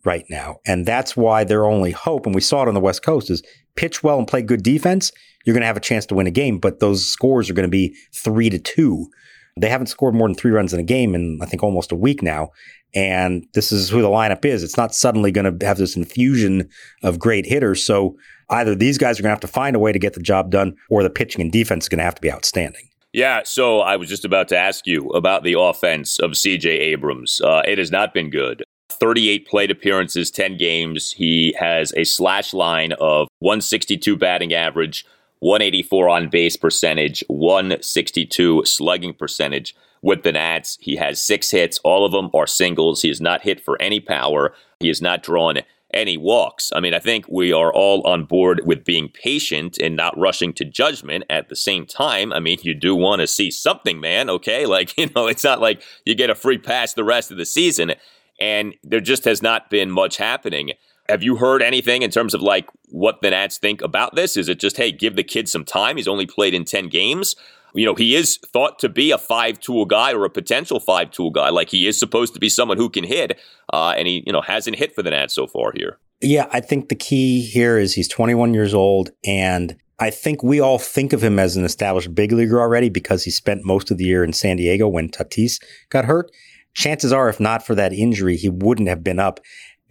[0.04, 0.56] right now.
[0.66, 3.42] And that's why their only hope, and we saw it on the West Coast, is
[3.74, 5.12] pitch well and play good defense.
[5.44, 7.68] You're going to have a chance to win a game, but those scores are going
[7.68, 9.08] to be three to two.
[9.58, 11.96] They haven't scored more than three runs in a game in, I think, almost a
[11.96, 12.50] week now.
[12.94, 14.62] And this is who the lineup is.
[14.62, 16.68] It's not suddenly going to have this infusion
[17.02, 17.84] of great hitters.
[17.84, 18.16] So
[18.50, 20.50] either these guys are going to have to find a way to get the job
[20.50, 22.88] done, or the pitching and defense is going to have to be outstanding.
[23.12, 27.40] Yeah, so I was just about to ask you about the offense of CJ Abrams.
[27.40, 28.62] Uh, it has not been good.
[28.90, 31.12] 38 plate appearances, 10 games.
[31.12, 35.06] He has a slash line of 162 batting average,
[35.40, 40.78] 184 on base percentage, 162 slugging percentage with the Nats.
[40.80, 41.78] He has six hits.
[41.84, 43.02] All of them are singles.
[43.02, 44.54] He has not hit for any power.
[44.80, 45.58] He has not drawn
[45.92, 46.72] any walks.
[46.74, 50.52] I mean, I think we are all on board with being patient and not rushing
[50.54, 52.32] to judgment at the same time.
[52.32, 54.66] I mean, you do want to see something, man, okay?
[54.76, 57.46] Like, you know, it's not like you get a free pass the rest of the
[57.46, 57.94] season,
[58.38, 60.72] and there just has not been much happening.
[61.08, 64.36] Have you heard anything in terms of like what the Nats think about this?
[64.36, 65.96] Is it just, hey, give the kid some time?
[65.96, 67.34] He's only played in 10 games
[67.76, 71.10] you know, he is thought to be a five tool guy or a potential five
[71.10, 71.50] tool guy.
[71.50, 73.38] Like he is supposed to be someone who can hit,
[73.72, 75.98] uh, and he, you know, hasn't hit for the Nats so far here.
[76.22, 80.60] Yeah, I think the key here is he's 21 years old, and I think we
[80.60, 83.98] all think of him as an established big leaguer already because he spent most of
[83.98, 86.30] the year in San Diego when Tatis got hurt.
[86.72, 89.40] Chances are, if not for that injury, he wouldn't have been up.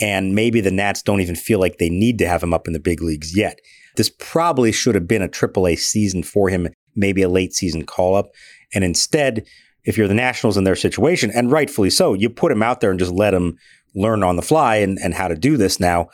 [0.01, 2.73] And maybe the Nats don't even feel like they need to have him up in
[2.73, 3.59] the big leagues yet.
[3.95, 8.15] This probably should have been a AAA season for him maybe a late season call
[8.15, 8.31] up.
[8.73, 9.45] And instead,
[9.83, 12.89] if you're the Nationals in their situation, and rightfully so, you put him out there
[12.89, 13.57] and just let him
[13.93, 16.07] learn on the fly and, and how to do this now.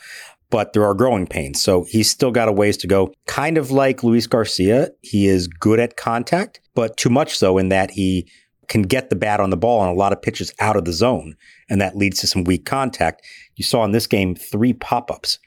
[0.50, 1.62] But there are growing pains.
[1.62, 3.12] So he's still got a ways to go.
[3.26, 7.70] Kind of like Luis Garcia, he is good at contact, but too much so in
[7.70, 8.30] that he
[8.68, 10.92] can get the bat on the ball on a lot of pitches out of the
[10.92, 11.34] zone.
[11.70, 13.22] And that leads to some weak contact.
[13.62, 15.38] You saw in this game three pop ups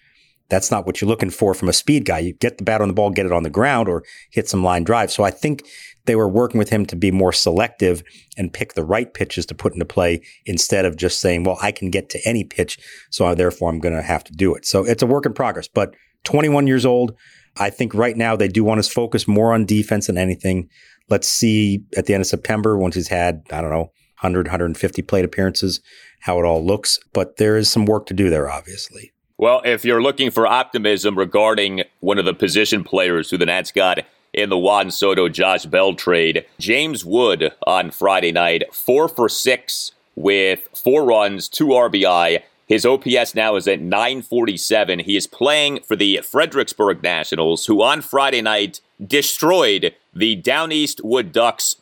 [0.49, 2.19] that's not what you're looking for from a speed guy.
[2.19, 4.63] You get the bat on the ball, get it on the ground, or hit some
[4.63, 5.11] line drive.
[5.11, 5.67] So I think
[6.05, 8.03] they were working with him to be more selective
[8.37, 11.71] and pick the right pitches to put into play instead of just saying, well, I
[11.71, 12.77] can get to any pitch.
[13.09, 14.65] So therefore I'm going to have to do it.
[14.65, 17.15] So it's a work in progress, but 21 years old.
[17.57, 20.69] I think right now they do want to focus more on defense than anything.
[21.09, 25.01] Let's see at the end of September, once he's had, I don't know, 100, 150
[25.01, 25.81] plate appearances,
[26.21, 26.99] how it all looks.
[27.13, 29.11] But there is some work to do there, obviously.
[29.37, 33.71] Well, if you're looking for optimism regarding one of the position players who the Nats
[33.71, 33.99] got
[34.33, 39.91] in the Juan Soto Josh Bell trade, James Wood on Friday night, four for six
[40.15, 42.43] with four runs, two RBI.
[42.67, 44.99] His OPS now is at 947.
[44.99, 51.01] He is playing for the Fredericksburg Nationals, who on Friday night destroyed the Down East
[51.03, 51.75] Wood Ducks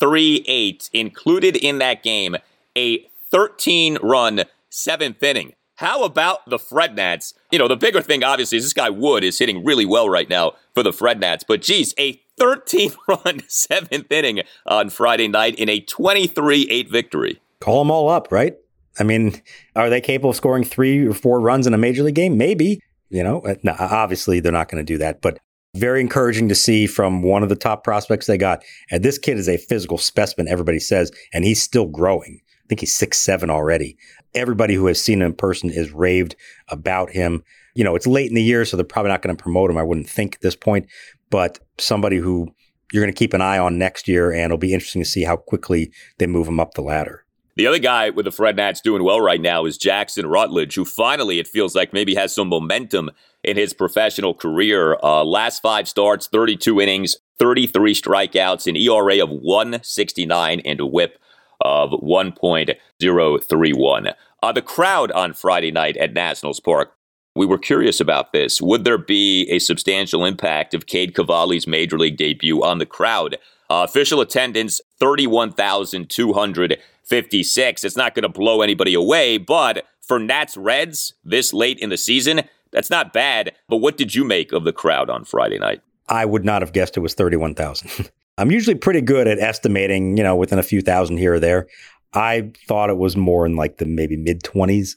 [0.00, 2.36] 23 8, included in that game
[2.76, 5.52] a 13 run seventh inning.
[5.76, 7.34] How about the Fred Nats?
[7.50, 10.28] You know, the bigger thing, obviously, is this guy Wood is hitting really well right
[10.28, 11.44] now for the Fred Nats.
[11.46, 17.40] But geez, a 13 run seventh inning on Friday night in a 23 8 victory.
[17.60, 18.56] Call them all up, right?
[18.98, 19.40] I mean,
[19.76, 22.38] are they capable of scoring three or four runs in a major league game?
[22.38, 22.80] Maybe.
[23.10, 25.38] You know, uh, obviously they're not going to do that, but
[25.74, 28.62] very encouraging to see from one of the top prospects they got.
[28.90, 32.40] And this kid is a physical specimen, everybody says, and he's still growing.
[32.42, 33.96] I think he's six seven already
[34.34, 36.36] everybody who has seen him in person is raved
[36.68, 37.42] about him.
[37.74, 39.78] You know, it's late in the year, so they're probably not going to promote him.
[39.78, 40.86] I wouldn't think at this point,
[41.30, 42.48] but somebody who
[42.92, 45.22] you're going to keep an eye on next year, and it'll be interesting to see
[45.22, 47.24] how quickly they move him up the ladder.
[47.60, 50.86] The other guy with the Fred Nats doing well right now is Jackson Rutledge, who
[50.86, 53.10] finally it feels like maybe has some momentum
[53.44, 54.96] in his professional career.
[55.02, 61.18] Uh, last five starts, 32 innings, 33 strikeouts, an ERA of 169, and a whip
[61.60, 64.14] of 1.031.
[64.42, 66.94] Uh, the crowd on Friday night at Nationals Park,
[67.34, 68.62] we were curious about this.
[68.62, 73.36] Would there be a substantial impact of Cade Cavalli's major league debut on the crowd?
[73.70, 77.84] Uh, official attendance 31,256.
[77.84, 81.96] It's not going to blow anybody away, but for Nats Reds this late in the
[81.96, 82.40] season,
[82.72, 83.52] that's not bad.
[83.68, 85.82] But what did you make of the crowd on Friday night?
[86.08, 88.10] I would not have guessed it was 31,000.
[88.38, 91.68] I'm usually pretty good at estimating, you know, within a few thousand here or there.
[92.12, 94.96] I thought it was more in like the maybe mid 20s.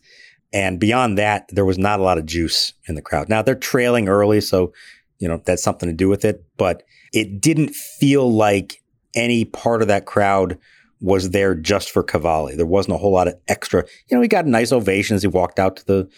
[0.51, 3.29] And beyond that, there was not a lot of juice in the crowd.
[3.29, 4.73] Now they're trailing early, so,
[5.19, 6.43] you know, that's something to do with it.
[6.57, 6.81] But
[7.13, 8.82] it didn't feel like
[9.15, 10.58] any part of that crowd
[10.99, 12.56] was there just for Cavalli.
[12.56, 13.86] There wasn't a whole lot of extra.
[14.08, 15.21] You know, he got nice ovations.
[15.21, 16.10] He walked out to the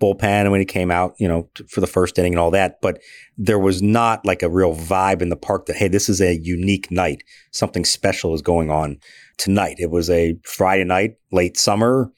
[0.00, 2.80] bullpen and when he came out, you know, for the first inning and all that.
[2.82, 3.00] But
[3.38, 6.38] there was not like a real vibe in the park that, hey, this is a
[6.42, 7.22] unique night.
[7.52, 8.98] Something special is going on
[9.38, 9.76] tonight.
[9.78, 12.12] It was a Friday night, late summer,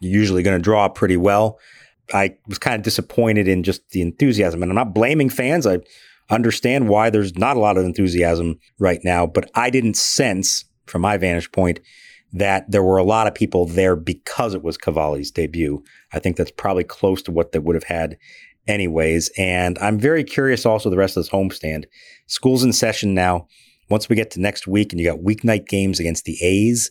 [0.00, 1.58] usually going to draw pretty well.
[2.12, 4.62] I was kind of disappointed in just the enthusiasm.
[4.62, 5.66] And I'm not blaming fans.
[5.66, 5.78] I
[6.30, 11.02] understand why there's not a lot of enthusiasm right now, but I didn't sense, from
[11.02, 11.80] my vantage point,
[12.32, 15.82] that there were a lot of people there because it was Cavalli's debut.
[16.12, 18.16] I think that's probably close to what they would have had
[18.66, 19.30] anyways.
[19.38, 21.84] And I'm very curious also the rest of this homestand.
[22.26, 23.46] School's in session now.
[23.90, 26.90] Once we get to next week and you got weeknight games against the A's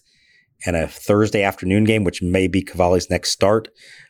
[0.66, 3.68] and a Thursday afternoon game, which may be Cavalli's next start,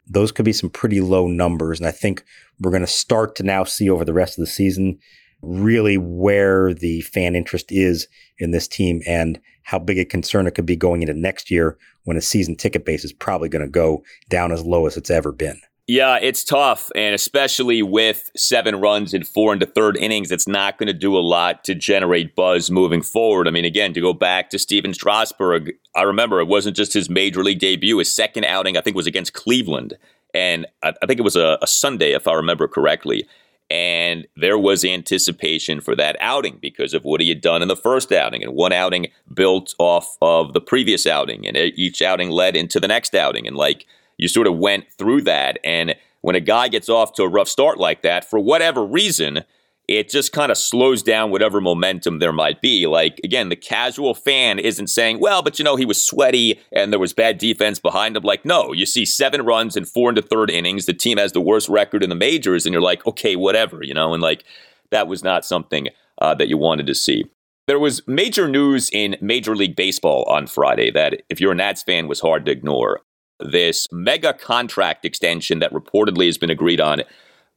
[0.08, 1.80] those could be some pretty low numbers.
[1.80, 2.24] And I think
[2.60, 5.00] we're going to start to now see over the rest of the season
[5.42, 8.08] really where the fan interest is
[8.40, 11.78] in this team and how big a concern it could be going into next year
[12.04, 15.10] when a season ticket base is probably going to go down as low as it's
[15.10, 15.60] ever been.
[15.86, 20.78] Yeah, it's tough, and especially with seven runs in four the third innings, it's not
[20.78, 23.50] going to do a lot to generate buzz moving forward.
[23.50, 27.10] I mean, again, to go back to Stephen Strasburg, I remember it wasn't just his
[27.10, 29.98] major league debut; his second outing, I think, was against Cleveland,
[30.34, 33.28] and I, I think it was a, a Sunday, if I remember correctly.
[33.70, 37.76] And there was anticipation for that outing because of what he had done in the
[37.76, 38.44] first outing.
[38.44, 42.88] And one outing built off of the previous outing, and each outing led into the
[42.88, 43.48] next outing.
[43.48, 43.86] And like
[44.24, 45.60] you sort of went through that.
[45.66, 49.44] And when a guy gets off to a rough start like that, for whatever reason,
[49.90, 52.88] it just kind of slows down whatever momentum there might be.
[52.88, 56.94] Like, again, the casual fan isn't saying, well, but you know, he was sweaty and
[56.94, 58.24] there was bad defense behind him.
[58.24, 60.86] Like, no, you see seven runs in four the third innings.
[60.86, 63.94] The team has the worst record in the majors, and you're like, okay, whatever, you
[63.94, 64.46] know, and like
[64.92, 65.90] that was not something
[66.22, 67.26] uh, that you wanted to see.
[67.68, 71.84] There was major news in Major League Baseball on Friday that, if you're a Nats
[71.84, 73.02] fan, was hard to ignore.
[73.40, 77.04] This mega contract extension that reportedly has been agreed on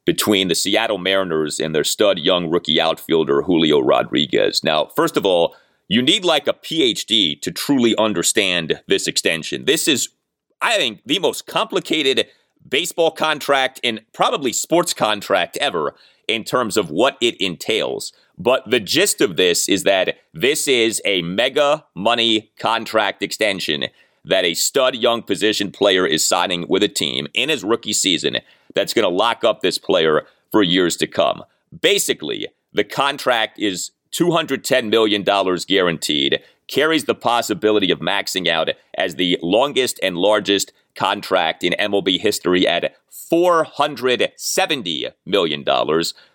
[0.04, 4.64] between the Seattle Mariners and their stud young rookie outfielder Julio Rodriguez.
[4.64, 5.54] Now, first of all,
[5.88, 9.64] you need like a PhD to truly understand this extension.
[9.66, 10.08] This is,
[10.62, 12.26] I think, the most complicated
[12.68, 15.94] baseball contract and probably sports contract ever
[16.26, 18.12] in terms of what it entails.
[18.38, 23.86] But the gist of this is that this is a mega money contract extension
[24.26, 28.38] that a stud young position player is signing with a team in his rookie season
[28.74, 31.44] that's going to lock up this player for years to come.
[31.80, 39.38] Basically, the contract is $210 million guaranteed, carries the possibility of maxing out as the
[39.42, 45.64] longest and largest contract in MLB history at $470 million.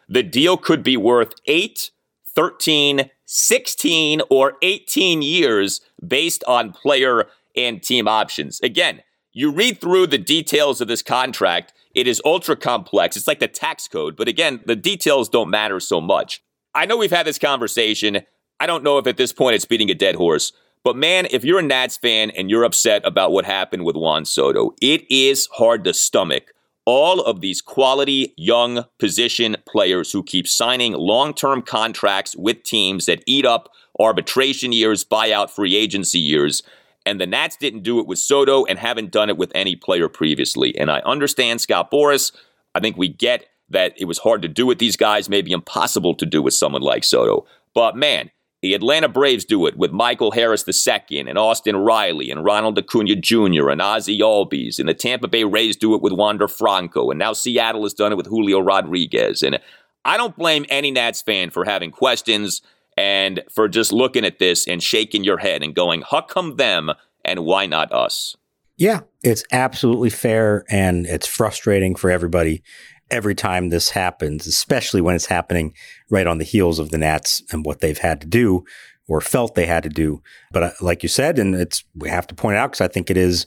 [0.08, 1.92] The deal could be worth 8,
[2.26, 8.60] 13, 16, or 18 years based on player and team options.
[8.62, 9.02] Again,
[9.34, 13.16] you read through the details of this contract, it is ultra complex.
[13.16, 16.42] It's like the tax code, but again, the details don't matter so much.
[16.74, 18.22] I know we've had this conversation.
[18.60, 21.44] I don't know if at this point it's beating a dead horse, but man, if
[21.44, 25.48] you're a Nats fan and you're upset about what happened with Juan Soto, it is
[25.54, 26.54] hard to stomach
[26.86, 33.06] all of these quality young position players who keep signing long term contracts with teams
[33.06, 36.64] that eat up arbitration years, buyout free agency years.
[37.06, 40.08] And the Nats didn't do it with Soto and haven't done it with any player
[40.08, 40.78] previously.
[40.78, 42.32] And I understand Scott Boras.
[42.76, 46.14] I think we get that it was hard to do with these guys, maybe impossible
[46.16, 47.46] to do with someone like Soto.
[47.74, 48.30] But man,
[48.62, 53.16] The Atlanta Braves do it with Michael Harris II and Austin Riley and Ronald Acuna
[53.16, 53.70] Jr.
[53.70, 54.78] and Ozzie Albies.
[54.78, 57.10] And the Tampa Bay Rays do it with Wander Franco.
[57.10, 59.42] And now Seattle has done it with Julio Rodriguez.
[59.42, 59.60] And
[60.06, 62.62] I don't blame any Nats fan for having questions
[62.98, 66.92] and for just looking at this and shaking your head and going, how come them
[67.24, 68.36] and why not us?
[68.78, 72.64] Yeah, it's absolutely fair and it's frustrating for everybody
[73.12, 75.74] every time this happens, especially when it's happening
[76.10, 78.64] right on the heels of the Nats and what they've had to do
[79.08, 80.24] or felt they had to do.
[80.52, 83.10] But uh, like you said, and it's we have to point out because I think
[83.10, 83.46] it is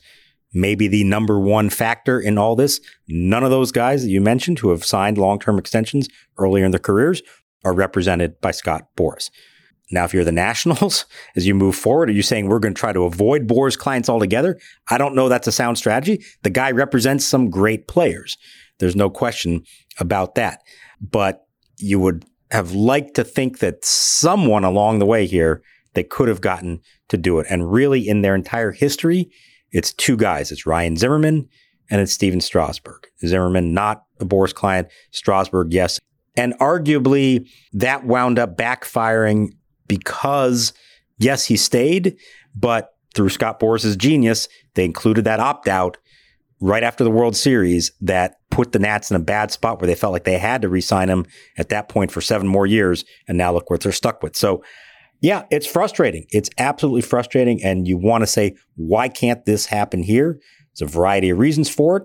[0.53, 2.81] maybe the number one factor in all this.
[3.09, 6.71] None of those guys that you mentioned who have signed long term extensions earlier in
[6.71, 7.23] their careers
[7.65, 9.31] are represented by Scott Boras.
[9.91, 11.05] Now, if you're the Nationals,
[11.37, 14.09] as you move forward, are you saying we're going to try to avoid Boras clients
[14.09, 14.59] altogether?
[14.91, 16.25] I don't know that's a sound strategy.
[16.43, 18.37] The guy represents some great players.
[18.79, 19.63] There's no question
[19.99, 20.63] about that.
[21.01, 21.47] But
[21.79, 25.63] you would have liked to think that someone along the way here
[25.95, 27.47] they could have gotten to do it.
[27.49, 29.31] And really, in their entire history,
[29.71, 30.53] it's two guys.
[30.53, 31.49] It's Ryan Zimmerman
[31.91, 33.07] and it's Stephen Strasburg.
[33.27, 34.89] Zimmerman, not a Boras client.
[35.11, 35.99] Strasburg, yes.
[36.37, 39.53] And arguably, that wound up backfiring
[39.87, 40.73] because,
[41.19, 42.17] yes, he stayed,
[42.55, 45.99] but through Scott Boras's genius, they included that opt out
[46.61, 49.95] right after the World Series that put the Nats in a bad spot where they
[49.95, 51.27] felt like they had to re-sign him
[51.59, 54.35] at that point for seven more years, and now look what they're stuck with.
[54.37, 54.65] So,
[55.21, 56.27] yeah, it's frustrating.
[56.31, 60.41] It's absolutely frustrating, and you want to say, why can't this happen here?
[60.77, 62.03] There's a variety of reasons for it,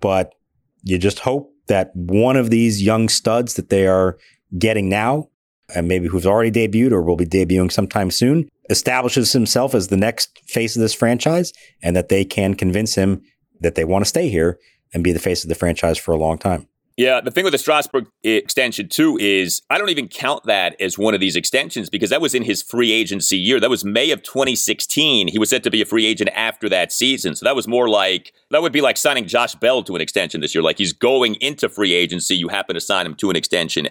[0.00, 0.34] but
[0.82, 4.18] you just hope that one of these young studs that they are
[4.58, 5.30] getting now,
[5.74, 9.96] and maybe who's already debuted or will be debuting sometime soon, establishes himself as the
[9.96, 11.50] next face of this franchise,
[11.82, 13.22] and that they can convince him
[13.60, 14.58] that they want to stay here
[14.92, 16.68] and be the face of the franchise for a long time.
[16.96, 20.98] Yeah, the thing with the Strasburg extension too is I don't even count that as
[20.98, 23.58] one of these extensions because that was in his free agency year.
[23.58, 25.28] That was May of 2016.
[25.28, 27.34] He was set to be a free agent after that season.
[27.34, 30.42] So that was more like that would be like signing Josh Bell to an extension
[30.42, 30.62] this year.
[30.62, 33.88] Like he's going into free agency, you happen to sign him to an extension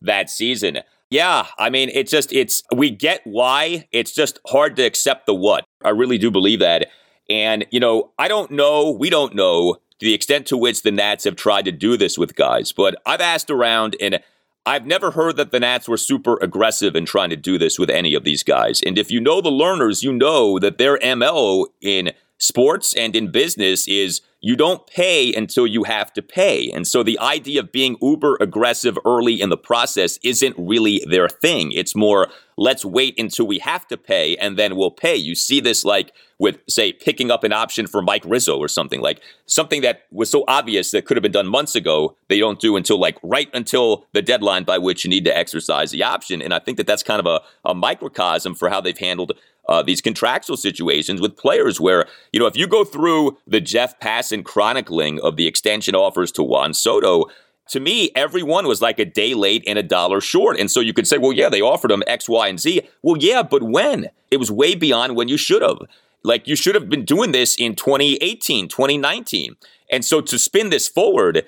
[0.00, 0.78] that season.
[1.10, 3.88] Yeah, I mean, it's just it's we get why.
[3.92, 5.64] It's just hard to accept the what.
[5.84, 6.88] I really do believe that.
[7.30, 11.24] And, you know, I don't know, we don't know the extent to which the Nats
[11.24, 14.20] have tried to do this with guys, but I've asked around and
[14.66, 17.88] I've never heard that the Nats were super aggressive in trying to do this with
[17.88, 18.82] any of these guys.
[18.82, 23.30] And if you know the Lerners, you know that their MO in sports and in
[23.30, 26.70] business is you don't pay until you have to pay.
[26.70, 31.28] And so the idea of being uber aggressive early in the process isn't really their
[31.28, 31.72] thing.
[31.72, 32.28] It's more,
[32.58, 35.14] let's wait until we have to pay and then we'll pay.
[35.14, 39.00] You see this like with, say, picking up an option for Mike Rizzo or something
[39.00, 42.16] like something that was so obvious that could have been done months ago.
[42.28, 45.92] They don't do until like right until the deadline by which you need to exercise
[45.92, 46.42] the option.
[46.42, 49.32] And I think that that's kind of a, a microcosm for how they've handled
[49.68, 54.00] uh, these contractual situations with players where, you know, if you go through the Jeff
[54.00, 57.26] Passan chronicling of the extension offers to Juan Soto,
[57.70, 60.58] to me, everyone was like a day late and a dollar short.
[60.58, 62.82] And so you could say, well, yeah, they offered him X, Y, and Z.
[63.02, 64.08] Well, yeah, but when?
[64.30, 65.78] It was way beyond when you should have.
[66.22, 69.56] Like you should have been doing this in 2018, 2019.
[69.90, 71.44] And so to spin this forward,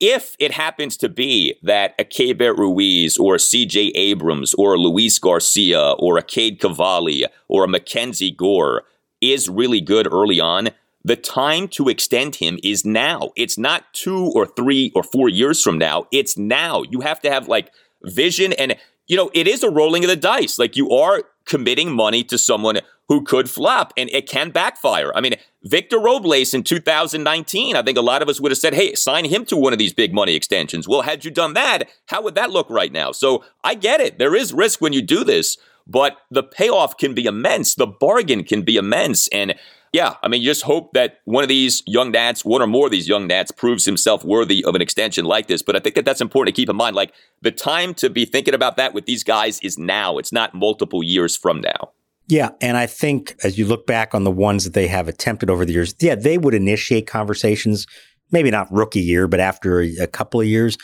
[0.00, 4.78] if it happens to be that a Keibert Ruiz or a CJ Abrams or a
[4.78, 8.84] Luis Garcia or a Cade Cavalli or a Mackenzie Gore
[9.20, 10.70] is really good early on,
[11.04, 13.30] the time to extend him is now.
[13.36, 16.06] It's not two or three or four years from now.
[16.10, 16.82] It's now.
[16.82, 17.70] You have to have like
[18.02, 18.76] vision and,
[19.06, 20.58] you know, it is a rolling of the dice.
[20.58, 25.12] Like you are committing money to someone who could flop and it can backfire.
[25.14, 28.72] I mean, Victor Robles in 2019, I think a lot of us would have said,
[28.72, 30.88] hey, sign him to one of these big money extensions.
[30.88, 33.12] Well, had you done that, how would that look right now?
[33.12, 34.18] So I get it.
[34.18, 37.74] There is risk when you do this, but the payoff can be immense.
[37.74, 39.28] The bargain can be immense.
[39.28, 39.54] And
[39.92, 42.86] yeah, I mean, you just hope that one of these young Nats, one or more
[42.86, 45.62] of these young Nats, proves himself worthy of an extension like this.
[45.62, 46.96] But I think that that's important to keep in mind.
[46.96, 47.12] Like
[47.42, 50.18] the time to be thinking about that with these guys is now.
[50.18, 51.92] It's not multiple years from now.
[52.26, 52.50] Yeah.
[52.60, 55.64] And I think as you look back on the ones that they have attempted over
[55.64, 57.86] the years, yeah, they would initiate conversations,
[58.32, 60.78] maybe not rookie year, but after a, couple of years.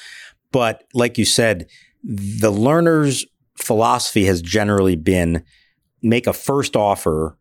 [0.53, 1.67] But like you said,
[2.05, 3.25] the Lerners'
[3.63, 5.45] philosophy has generally been
[6.03, 7.37] make a first offer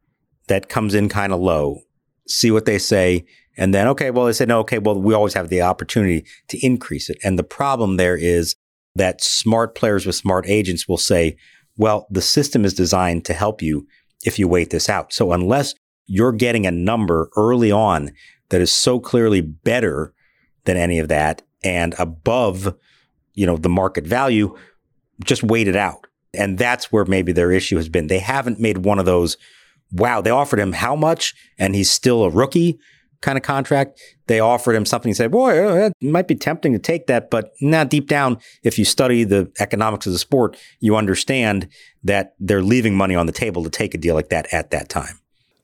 [0.48, 1.82] that comes in kind of low,
[2.28, 3.26] see what they say,
[3.60, 6.66] and then, okay, well, they say, no, okay, well, we always have the opportunity to
[6.66, 7.18] increase it.
[7.26, 8.56] And the problem there is
[8.96, 11.36] that smart players with smart agents will say,
[11.76, 13.86] well, the system is designed to help you
[14.24, 15.12] if you wait this out.
[15.12, 18.12] So unless you're getting a number early on
[18.48, 20.14] that is so clearly better
[20.64, 22.74] than any of that and above,
[23.34, 24.58] you know, the market value,
[25.24, 26.08] just wait it out.
[26.34, 28.08] And that's where maybe their issue has been.
[28.08, 29.38] They haven't made one of those,
[29.92, 32.80] wow, they offered him how much and he's still a rookie
[33.22, 34.00] kind of contract.
[34.28, 37.30] They offered him something and said, boy, uh, it might be tempting to take that.
[37.30, 41.68] But now deep down, if you study the economics of the sport, you understand
[42.04, 44.88] that they're leaving money on the table to take a deal like that at that
[44.88, 45.20] time.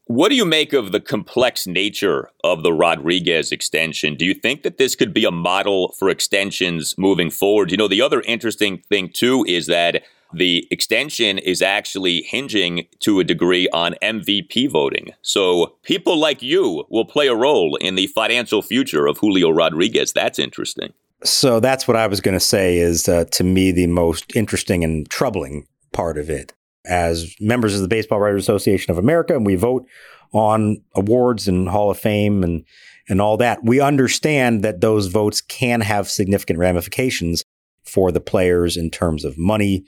[0.07, 4.15] What do you make of the complex nature of the Rodriguez extension?
[4.15, 7.71] Do you think that this could be a model for extensions moving forward?
[7.71, 10.03] You know, the other interesting thing, too, is that
[10.37, 15.11] the extension is actually hinging to a degree on MVP voting.
[15.21, 20.11] So people like you will play a role in the financial future of Julio Rodriguez.
[20.13, 20.93] That's interesting.
[21.23, 24.83] So that's what I was going to say is uh, to me the most interesting
[24.83, 26.53] and troubling part of it
[26.85, 29.87] as members of the Baseball Writers Association of America, and we vote
[30.33, 32.63] on awards and Hall of Fame and
[33.07, 33.63] and all that.
[33.63, 37.43] We understand that those votes can have significant ramifications
[37.83, 39.85] for the players in terms of money,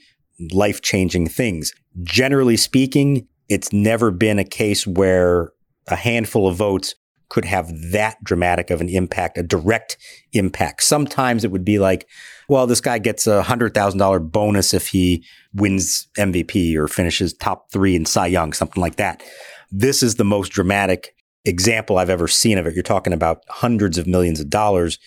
[0.52, 1.74] life changing things.
[2.04, 5.52] Generally speaking, it's never been a case where
[5.88, 6.96] a handful of votes
[7.30, 9.98] could have that dramatic of an impact, a direct
[10.34, 10.84] impact.
[10.84, 12.08] Sometimes it would be like,
[12.48, 17.34] well, this guy gets a hundred thousand dollar bonus if he wins MVP or finishes
[17.34, 19.24] top three in Cy Young, something like that.
[19.72, 22.74] This is the most dramatic example I've ever seen of it.
[22.74, 24.98] You're talking about hundreds of millions of dollars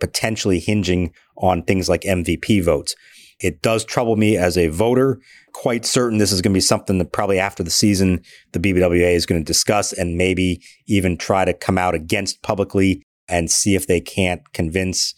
[0.00, 2.94] potentially hinging on things like MVP votes.
[3.40, 5.20] It does trouble me as a voter.
[5.52, 8.22] Quite certain this is going to be something that probably after the season,
[8.52, 13.02] the BBWA is going to discuss and maybe even try to come out against publicly
[13.28, 15.14] and see if they can't convince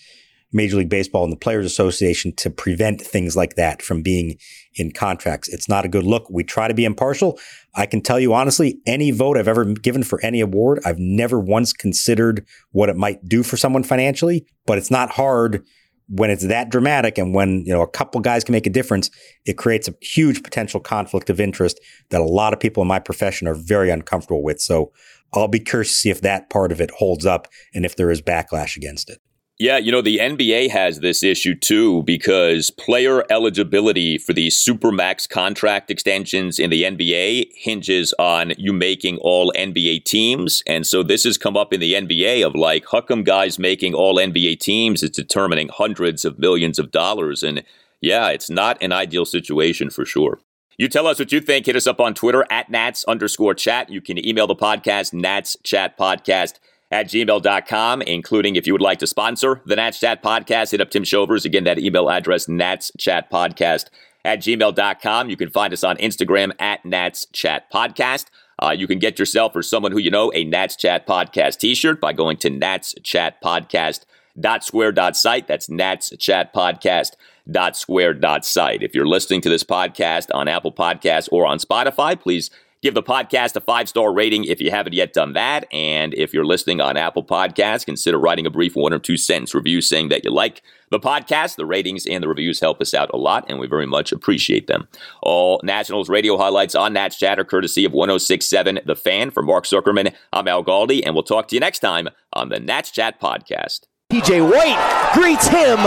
[0.53, 4.39] Major League Baseball and the Players Association to prevent things like that from being
[4.75, 5.49] in contracts.
[5.49, 6.29] It's not a good look.
[6.31, 7.39] We try to be impartial.
[7.75, 11.39] I can tell you honestly, any vote I've ever given for any award, I've never
[11.39, 15.65] once considered what it might do for someone financially, but it's not hard
[16.09, 19.11] when it's that dramatic and when you know a couple guys can make a difference,
[19.45, 21.81] it creates a huge potential conflict of interest
[22.11, 24.61] that a lot of people in my profession are very uncomfortable with.
[24.61, 24.93] So
[25.35, 28.11] I'll be curious to see if that part of it holds up and if there
[28.11, 29.19] is backlash against it.
[29.59, 35.27] Yeah, you know, the NBA has this issue too because player eligibility for the Supermax
[35.27, 40.63] contract extensions in the NBA hinges on you making all NBA teams.
[40.67, 43.95] And so this has come up in the NBA of like, how come guys making
[43.95, 47.43] all NBA teams is determining hundreds of millions of dollars?
[47.43, 47.65] And
[48.03, 50.39] yeah, it's not an ideal situation for sure.
[50.77, 51.65] You tell us what you think.
[51.65, 53.89] Hit us up on Twitter at Nats underscore chat.
[53.89, 56.59] You can email the podcast, Nats Chat Podcast
[56.91, 60.91] at gmail.com, including if you would like to sponsor the Nats Chat Podcast, hit up
[60.91, 61.45] Tim Shovers.
[61.45, 63.87] Again, that email address, Nats Chat Podcast
[64.25, 65.31] at gmail.com.
[65.31, 68.27] You can find us on Instagram at Nats Chat Podcast.
[68.63, 71.75] Uh, you can get yourself or someone who you know a Nats Chat Podcast t
[71.75, 74.05] shirt by going to Nats Chat Podcast
[74.39, 75.47] dot square dot site.
[75.47, 77.13] That's Nats Chat Podcast
[77.51, 78.83] dot square dot site.
[78.83, 82.51] If you're listening to this podcast on Apple Podcasts or on Spotify, please
[82.87, 85.67] Give the podcast a five star rating if you haven't yet done that.
[85.73, 89.57] And if you're listening on Apple Podcasts, consider writing a brief one or two sentence
[89.57, 90.63] review saying that you like
[90.93, 91.57] the podcast.
[91.57, 94.69] The ratings and the reviews help us out a lot, and we very much appreciate
[94.69, 94.87] them.
[95.21, 99.33] All Nationals radio highlights on Nats Chat are courtesy of 1067 The Fan.
[99.33, 102.61] For Mark Zuckerman, I'm Al Galdi, and we'll talk to you next time on the
[102.61, 103.81] Nats Chat Podcast.
[104.13, 105.83] TJ White greets him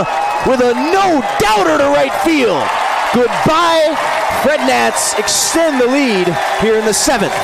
[0.46, 2.89] with a no doubter to right field.
[3.12, 3.98] Goodbye.
[4.44, 6.28] Fred Nats extend the lead
[6.62, 7.34] here in the seventh.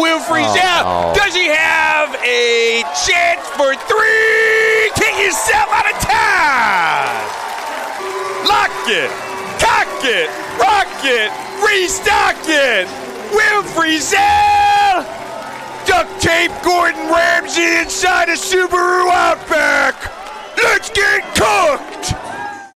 [0.00, 0.84] Will freeze oh, out.
[0.84, 1.14] Oh.
[1.14, 4.90] Does he have a chance for three?
[4.98, 7.22] Get yourself out of time.
[8.50, 9.10] Lock it,
[9.62, 10.26] cock it,
[10.58, 11.30] rock it,
[11.62, 12.88] restock it.
[13.30, 15.06] Will Frizzell.
[15.86, 19.94] Duct tape Gordon Ramsay inside a Subaru Outback.
[20.56, 22.41] Let's get cooked.